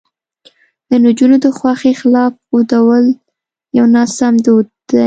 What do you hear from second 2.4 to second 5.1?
ودول یو ناسم دود دی.